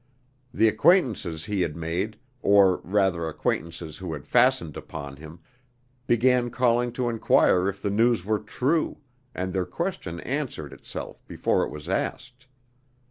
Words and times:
The 0.51 0.67
acquaintances 0.67 1.45
he 1.45 1.61
had 1.61 1.75
made 1.75 2.17
or 2.41 2.77
rather 2.77 3.27
acquaintances 3.27 3.99
who 3.99 4.13
had 4.13 4.25
fastened 4.25 4.75
upon 4.75 5.17
him 5.17 5.41
began 6.07 6.49
calling 6.49 6.91
to 6.93 7.07
enquire 7.07 7.69
if 7.69 7.83
the 7.83 7.91
news 7.91 8.25
were 8.25 8.39
true, 8.39 8.97
and 9.35 9.53
their 9.53 9.65
question 9.67 10.19
answered 10.21 10.73
itself 10.73 11.23
before 11.27 11.63
it 11.63 11.69
was 11.69 11.87
asked. 11.87 12.47